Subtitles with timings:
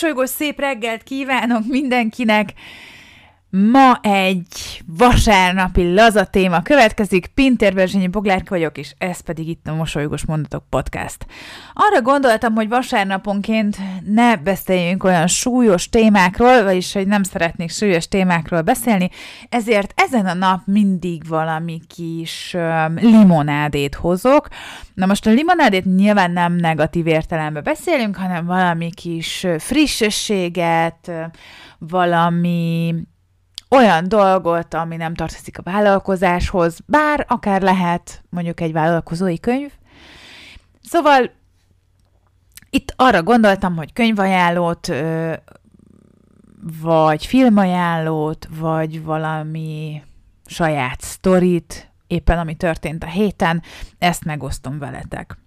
[0.00, 2.52] Mosolygós szép reggelt kívánok mindenkinek!
[3.52, 9.74] Ma egy vasárnapi laza téma következik, Pintér Berzsényi Boglárka vagyok, és ez pedig itt a
[9.74, 11.26] Mosolygós Mondatok Podcast.
[11.74, 18.60] Arra gondoltam, hogy vasárnaponként ne beszéljünk olyan súlyos témákról, vagyis hogy nem szeretnék súlyos témákról
[18.62, 19.10] beszélni,
[19.48, 24.48] ezért ezen a nap mindig valami kis um, limonádét hozok.
[24.94, 31.12] Na most a limonádét nyilván nem negatív értelemben beszélünk, hanem valami kis frissességet,
[31.78, 32.94] valami
[33.70, 39.70] olyan dolgot, ami nem tartozik a vállalkozáshoz, bár akár lehet mondjuk egy vállalkozói könyv.
[40.82, 41.30] Szóval
[42.70, 44.92] itt arra gondoltam, hogy könyvajánlót,
[46.80, 50.02] vagy filmajánlót, vagy valami
[50.46, 53.62] saját sztorit, éppen ami történt a héten,
[53.98, 55.38] ezt megosztom veletek.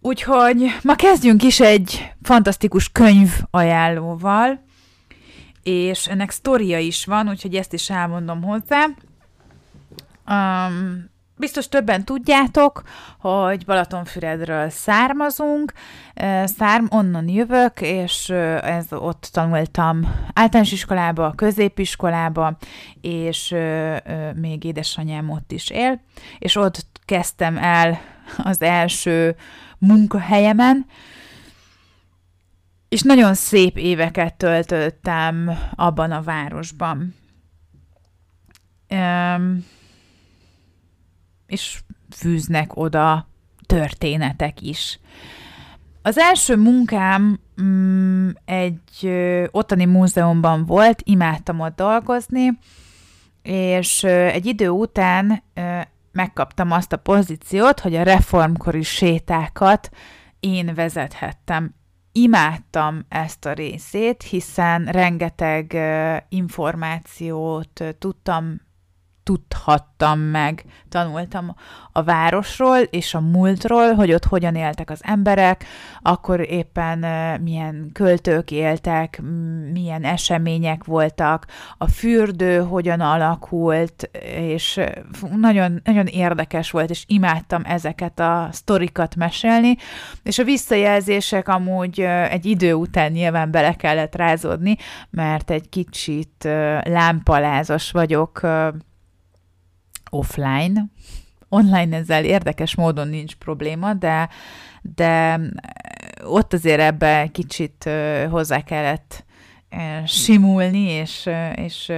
[0.00, 4.64] Úgyhogy ma kezdjünk is egy fantasztikus könyv ajánlóval,
[5.62, 8.86] és ennek sztoria is van, úgyhogy ezt is elmondom hozzá.
[10.28, 12.82] Um, biztos többen tudjátok,
[13.18, 15.72] hogy Balatonfüredről származunk,
[16.44, 18.28] szárm, onnan jövök, és
[18.62, 22.56] ez ott tanultam általános iskolába, középiskolába,
[23.00, 23.54] és
[24.34, 26.00] még édesanyám ott is él,
[26.38, 28.00] és ott kezdtem el
[28.36, 29.36] az első
[29.78, 30.86] munkahelyemen,
[32.90, 37.14] és nagyon szép éveket töltöttem abban a városban.
[38.88, 39.64] Um,
[41.46, 41.80] és
[42.16, 43.28] fűznek oda
[43.66, 45.00] történetek is.
[46.02, 52.58] Az első munkám mm, egy ö, ottani múzeumban volt, imádtam ott dolgozni,
[53.42, 55.80] és ö, egy idő után ö,
[56.12, 59.90] megkaptam azt a pozíciót, hogy a reformkori sétákat
[60.40, 61.74] én vezethettem
[62.12, 65.78] imádtam ezt a részét, hiszen rengeteg
[66.28, 68.60] információt tudtam
[69.30, 71.54] tudhattam meg, tanultam
[71.92, 75.64] a városról és a múltról, hogy ott hogyan éltek az emberek,
[76.02, 76.98] akkor éppen
[77.40, 79.22] milyen költők éltek,
[79.72, 81.46] milyen események voltak,
[81.78, 84.80] a fürdő hogyan alakult, és
[85.36, 89.76] nagyon, nagyon érdekes volt, és imádtam ezeket a sztorikat mesélni,
[90.22, 94.76] és a visszajelzések amúgy egy idő után nyilván bele kellett rázódni,
[95.10, 96.48] mert egy kicsit
[96.82, 98.40] lámpalázas vagyok,
[100.10, 100.90] offline.
[101.48, 104.28] Online ezzel érdekes módon nincs probléma, de,
[104.82, 105.40] de
[106.24, 107.90] ott azért ebbe kicsit
[108.30, 109.24] hozzá kellett
[110.06, 111.92] simulni, és, és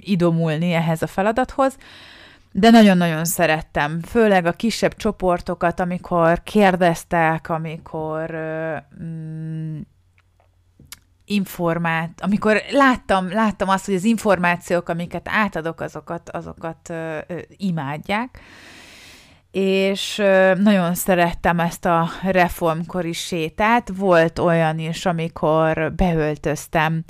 [0.00, 1.76] idomulni ehhez a feladathoz.
[2.52, 8.30] De nagyon-nagyon szerettem, főleg a kisebb csoportokat, amikor kérdeztek, amikor
[9.02, 9.78] mm,
[11.32, 18.40] informát, amikor láttam, láttam azt, hogy az információk, amiket átadok, azokat, azokat ö, ö, imádják,
[19.50, 23.90] és ö, nagyon szerettem ezt a reformkori sétát.
[23.96, 27.04] Volt olyan is, amikor beöltöztem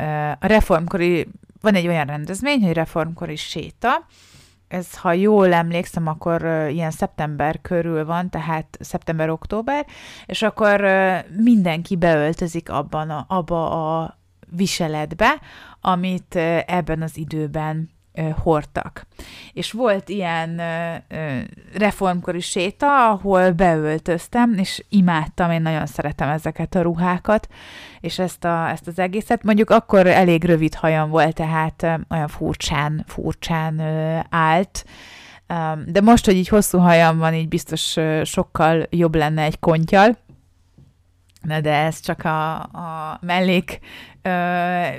[0.00, 0.04] ö,
[0.40, 1.28] a reformkori,
[1.60, 4.06] van egy olyan rendezvény, hogy reformkori séta,
[4.68, 9.86] ez, ha jól emlékszem, akkor ilyen szeptember körül van, tehát szeptember-október,
[10.26, 10.84] és akkor
[11.36, 14.18] mindenki beöltözik abban a, abba a
[14.50, 15.40] viseletbe,
[15.80, 16.34] amit
[16.66, 17.95] ebben az időben
[18.42, 19.06] hordtak.
[19.52, 20.60] És volt ilyen
[21.74, 27.48] reformkori séta, ahol beöltöztem, és imádtam, én nagyon szeretem ezeket a ruhákat,
[28.00, 29.42] és ezt, a, ezt az egészet.
[29.42, 33.80] Mondjuk akkor elég rövid hajam volt, tehát olyan furcsán, furcsán
[34.30, 34.84] állt,
[35.86, 40.16] de most, hogy így hosszú hajam van, így biztos sokkal jobb lenne egy kontyal,
[41.46, 43.78] Na de ez csak a, a mellék
[44.22, 44.30] ö,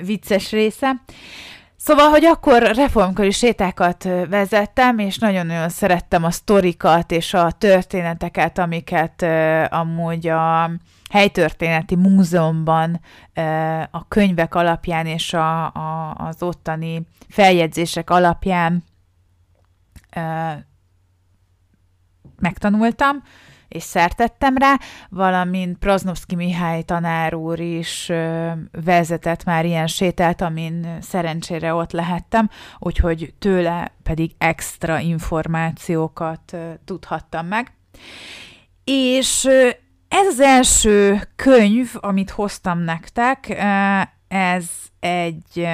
[0.04, 0.92] vicces része.
[1.80, 9.22] Szóval, hogy akkor reformkori sétákat vezettem, és nagyon-nagyon szerettem a sztorikat és a történeteket, amiket
[9.72, 10.70] amúgy a
[11.10, 13.00] helytörténeti múzeumban
[13.90, 18.84] a könyvek alapján és a, a, az ottani feljegyzések alapján
[22.38, 23.22] megtanultam
[23.68, 24.78] és szertettem rá,
[25.08, 28.12] valamint Praznovszki Mihály tanár úr is
[28.84, 37.72] vezetett már ilyen sétát, amin szerencsére ott lehettem, úgyhogy tőle pedig extra információkat tudhattam meg.
[38.84, 39.44] És
[40.08, 43.56] ez az első könyv, amit hoztam nektek,
[44.28, 44.70] ez
[45.00, 45.68] egy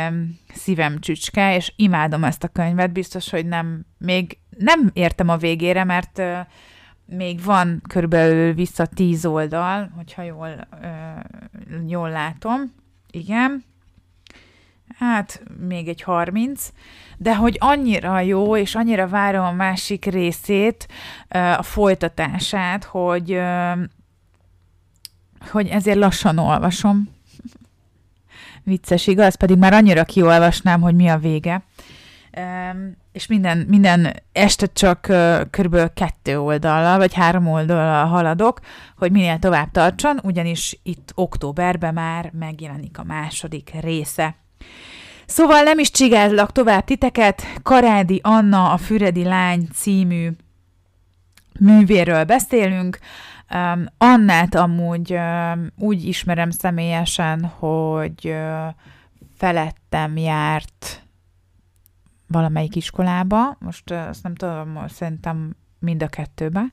[0.54, 5.84] szívem csücske, és imádom ezt a könyvet, biztos, hogy nem, még nem értem a végére,
[5.84, 6.22] mert
[7.06, 10.88] még van körülbelül vissza tíz oldal, hogyha jól, ö,
[11.86, 12.72] jól látom.
[13.10, 13.64] Igen.
[14.98, 16.72] Hát, még egy 30,
[17.16, 20.88] de hogy annyira jó, és annyira várom a másik részét,
[21.28, 23.40] a folytatását, hogy,
[25.50, 27.08] hogy ezért lassan olvasom.
[28.64, 29.34] Vicces, igaz?
[29.34, 31.62] Pedig már annyira kiolvasnám, hogy mi a vége
[33.12, 35.00] és minden, minden este csak
[35.50, 38.60] körülbelül kettő oldalra, vagy három oldalra haladok,
[38.96, 44.36] hogy minél tovább tartson, ugyanis itt októberben már megjelenik a második része.
[45.26, 50.30] Szóval nem is csigállak tovább titeket, Karádi Anna, a Füredi Lány című
[51.60, 52.98] művéről beszélünk.
[53.98, 55.18] Annát amúgy
[55.78, 58.34] úgy ismerem személyesen, hogy
[59.36, 61.03] felettem járt
[62.26, 66.72] valamelyik iskolába, most azt nem tudom, szerintem mind a kettőbe,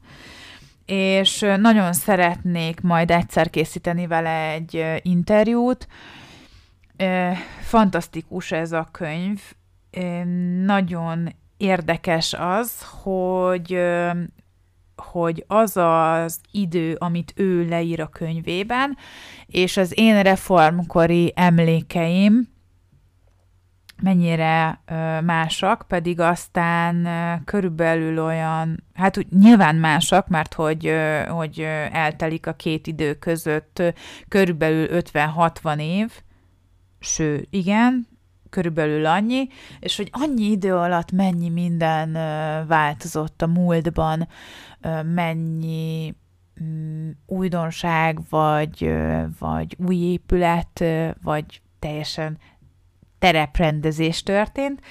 [0.86, 5.88] és nagyon szeretnék majd egyszer készíteni vele egy interjút.
[7.62, 9.42] Fantasztikus ez a könyv,
[10.65, 13.80] nagyon érdekes az, hogy
[14.95, 18.97] hogy az az idő, amit ő leír a könyvében,
[19.45, 22.50] és az én reformkori emlékeim,
[24.01, 24.81] mennyire
[25.24, 27.07] másak, pedig aztán
[27.45, 30.94] körülbelül olyan, hát úgy, nyilván másak, mert hogy,
[31.27, 31.59] hogy
[31.92, 33.83] eltelik a két idő között
[34.27, 36.12] körülbelül 50-60 év,
[37.00, 38.07] sőt, igen,
[38.50, 39.48] körülbelül annyi,
[39.80, 42.12] és hogy annyi idő alatt mennyi minden
[42.68, 44.27] változott a múltban,
[45.04, 46.15] mennyi
[46.63, 48.94] mm, újdonság, vagy,
[49.39, 50.83] vagy új épület,
[51.24, 52.38] vagy teljesen
[53.21, 54.81] tereprendezés történt.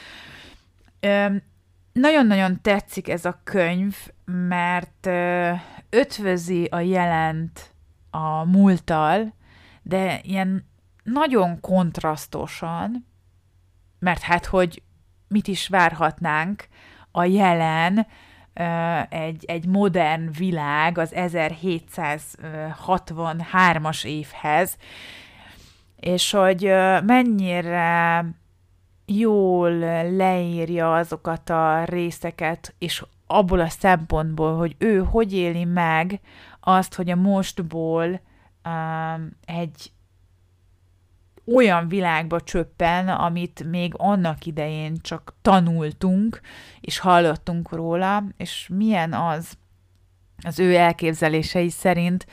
[1.93, 5.09] nagyon-nagyon tetszik ez a könyv, mert
[5.89, 7.75] ötvözi a jelent
[8.11, 9.35] a múlttal,
[9.83, 10.69] de ilyen
[11.03, 13.07] nagyon kontrasztosan,
[13.99, 14.83] mert hát, hogy
[15.29, 16.69] mit is várhatnánk
[17.11, 18.07] a jelen,
[19.09, 24.77] egy, egy modern világ az 1763-as évhez,
[26.01, 26.63] és hogy
[27.07, 28.25] mennyire
[29.07, 29.79] jól
[30.17, 36.21] leírja azokat a részeket, és abból a szempontból, hogy ő hogy éli meg
[36.61, 38.21] azt, hogy a mostból
[38.65, 39.93] um, egy
[41.55, 46.41] olyan világba csöppen, amit még annak idején csak tanultunk,
[46.81, 49.59] és hallottunk róla, és milyen az
[50.43, 52.27] az ő elképzelései szerint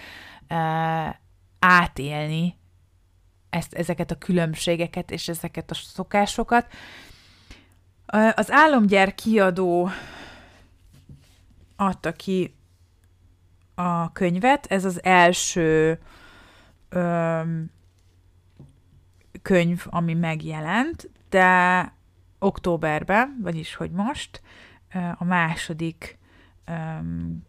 [0.50, 1.16] uh,
[1.60, 2.57] átélni
[3.50, 6.74] ezt, ezeket a különbségeket és ezeket a szokásokat.
[8.36, 9.90] Az álomgyár kiadó
[11.76, 12.56] adta ki
[13.76, 16.00] a könyvet, ez az első
[16.90, 17.72] öm,
[19.42, 21.94] könyv, ami megjelent, de
[22.40, 24.42] októberben, vagyis hogy most,
[25.18, 26.18] a második
[26.66, 27.46] öm,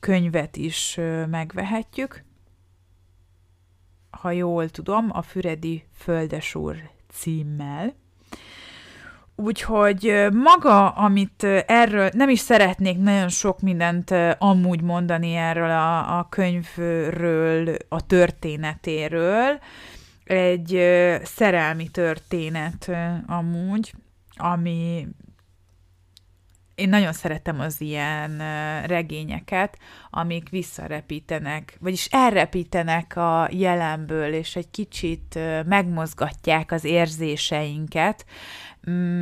[0.00, 0.98] könyvet is
[1.30, 2.24] megvehetjük
[4.10, 6.76] ha jól tudom, a Füredi Földesúr
[7.12, 7.94] címmel.
[9.36, 16.26] Úgyhogy maga, amit erről, nem is szeretnék nagyon sok mindent amúgy mondani erről a, a
[16.28, 19.58] könyvről, a történetéről,
[20.24, 20.80] egy
[21.22, 22.90] szerelmi történet
[23.26, 23.94] amúgy,
[24.36, 25.08] ami
[26.80, 28.38] én nagyon szeretem az ilyen
[28.86, 29.78] regényeket,
[30.10, 38.24] amik visszarepítenek, vagyis elrepítenek a jelenből, és egy kicsit megmozgatják az érzéseinket,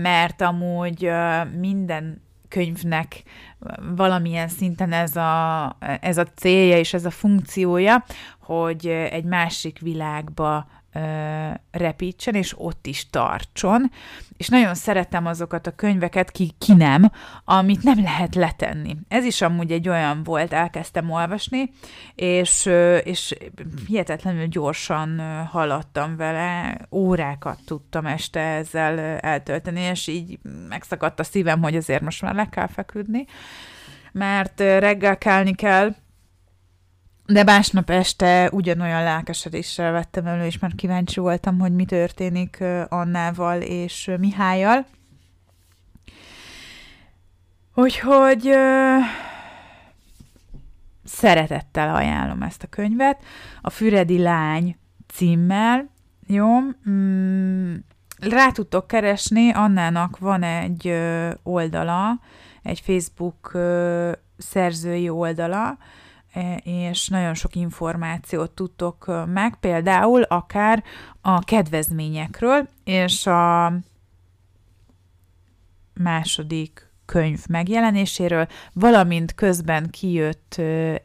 [0.02, 1.10] mert amúgy
[1.58, 3.22] minden könyvnek
[3.96, 8.04] valamilyen szinten ez a, ez a célja és ez a funkciója,
[8.40, 10.66] hogy egy másik világba
[11.70, 13.90] repítsen, és ott is tartson.
[14.36, 17.10] És nagyon szeretem azokat a könyveket, ki, ki nem,
[17.44, 18.96] amit nem lehet letenni.
[19.08, 21.70] Ez is amúgy egy olyan volt, elkezdtem olvasni,
[22.14, 22.70] és,
[23.02, 23.34] és
[23.86, 30.38] hihetetlenül gyorsan haladtam vele, órákat tudtam este ezzel eltölteni, és így
[30.68, 33.26] megszakadt a szívem, hogy azért most már le kell feküdni,
[34.12, 35.94] mert reggel kelni kell,
[37.32, 43.60] de másnap este ugyanolyan lelkesedéssel vettem elő, és már kíváncsi voltam, hogy mi történik Annával
[43.60, 44.86] és Mihályal.
[47.74, 48.50] Úgyhogy
[51.04, 53.22] szeretettel ajánlom ezt a könyvet.
[53.60, 55.90] A Füredi Lány címmel,
[56.26, 56.46] jó?
[56.90, 57.74] Mm,
[58.20, 60.94] rá tudtok keresni, Annának van egy
[61.42, 62.20] oldala,
[62.62, 63.56] egy Facebook
[64.38, 65.78] szerzői oldala,
[66.62, 70.84] és nagyon sok információt tudtok meg, például akár
[71.20, 73.72] a kedvezményekről, és a
[75.94, 80.54] második könyv megjelenéséről, valamint közben kijött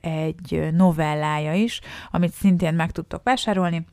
[0.01, 3.85] egy novellája is, amit szintén meg tudtok vásárolni,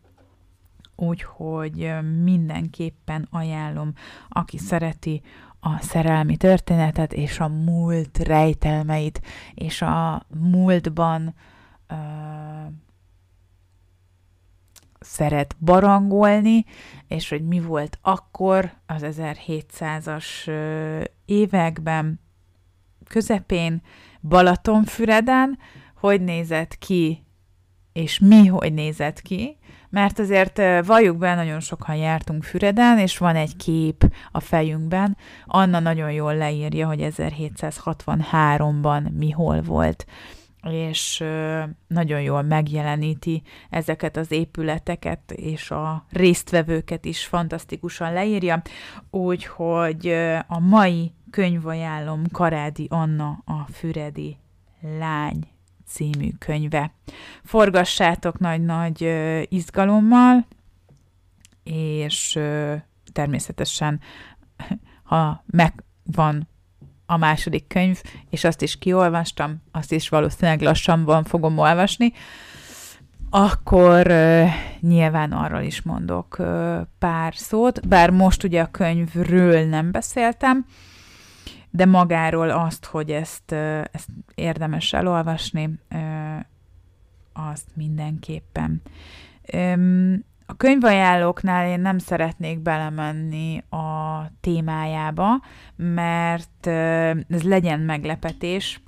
[0.97, 3.93] úgyhogy mindenképpen ajánlom,
[4.29, 5.23] aki szereti
[5.61, 9.21] a szerelmi történetet és a múlt rejtelmeit,
[9.55, 11.35] és a múltban
[11.91, 11.97] uh,
[15.01, 16.65] szeret barangolni,
[17.09, 20.27] és hogy mi volt akkor az 1700-as
[21.25, 22.21] években,
[23.09, 23.83] közepén,
[24.21, 25.59] Balatonfüreden,
[25.95, 27.25] hogy nézett ki,
[27.93, 29.57] és mi hogy nézett ki,
[29.91, 35.81] mert azért valljuk be, nagyon sokan jártunk Füreden, és van egy kép a fejünkben, Anna
[35.81, 40.07] nagyon jól leírja, hogy 1763-ban mi hol volt
[40.69, 41.25] és
[41.87, 48.63] nagyon jól megjeleníti ezeket az épületeket, és a résztvevőket is fantasztikusan leírja,
[49.11, 50.09] úgyhogy
[50.47, 54.37] a mai könyvajánlom Karádi Anna a Füredi
[54.99, 55.50] lány
[55.91, 56.93] című könyve.
[57.45, 59.13] Forgassátok nagy-nagy
[59.49, 60.47] izgalommal,
[61.63, 62.39] és
[63.13, 64.01] természetesen,
[65.03, 66.49] ha megvan
[67.07, 72.13] a második könyv, és azt is kiolvastam, azt is valószínűleg lassanban fogom olvasni,
[73.31, 74.07] akkor
[74.81, 76.37] nyilván arról is mondok
[76.99, 80.67] pár szót, bár most ugye a könyvről nem beszéltem,
[81.71, 83.53] de magáról azt, hogy ezt,
[83.93, 85.79] ezt érdemes elolvasni,
[87.33, 88.83] azt mindenképpen.
[90.47, 95.43] A könyvajánlóknál én nem szeretnék belemenni a témájába,
[95.77, 98.83] mert ez legyen meglepetés.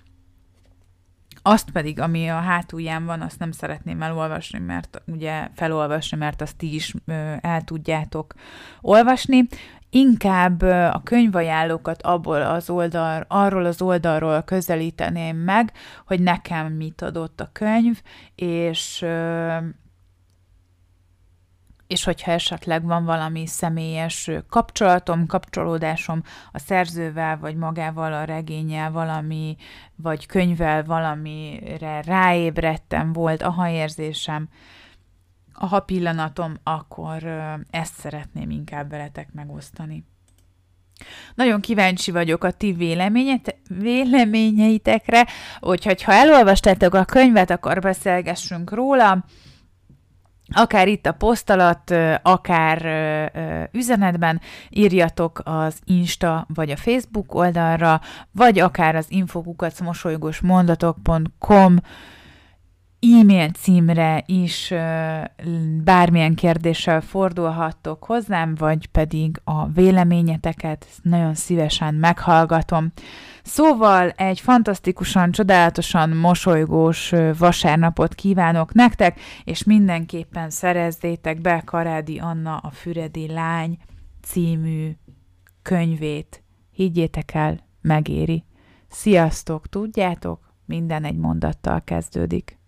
[1.42, 6.56] Azt pedig, ami a hátulján van, azt nem szeretném elolvasni, mert ugye felolvasni, mert azt
[6.56, 6.94] ti is
[7.40, 8.34] el tudjátok
[8.80, 9.46] olvasni.
[9.94, 15.72] Inkább a könyvajánlókat abból az oldal, arról az oldalról közelíteném meg,
[16.06, 18.02] hogy nekem mit adott a könyv,
[18.34, 19.04] és
[21.86, 26.22] és hogyha esetleg van valami személyes kapcsolatom, kapcsolódásom
[26.52, 29.56] a szerzővel, vagy magával a regényel valami,
[29.96, 34.48] vagy könyvvel valamire ráébredtem, volt aha érzésem,
[35.62, 37.22] aha pillanatom, akkor
[37.70, 40.04] ezt szeretném inkább veletek megosztani.
[41.34, 42.72] Nagyon kíváncsi vagyok a ti
[43.68, 45.26] véleményeitekre,
[45.60, 49.24] úgyhogy ha elolvastátok a könyvet, akkor beszélgessünk róla
[50.54, 52.82] akár itt a poszt alatt, akár
[53.72, 54.40] üzenetben
[54.70, 58.00] írjatok az Insta vagy a Facebook oldalra,
[58.32, 61.76] vagy akár az infokukat mosolygós mondatok.com
[63.02, 64.74] e-mail címre is
[65.84, 72.92] bármilyen kérdéssel fordulhattok hozzám, vagy pedig a véleményeteket nagyon szívesen meghallgatom.
[73.42, 82.70] Szóval egy fantasztikusan, csodálatosan mosolygós vasárnapot kívánok nektek, és mindenképpen szerezzétek be Karádi Anna a
[82.70, 83.78] Füredi Lány
[84.22, 84.90] című
[85.62, 86.42] könyvét.
[86.70, 88.44] Higgyétek el, megéri.
[88.88, 92.61] Sziasztok, tudjátok, minden egy mondattal kezdődik.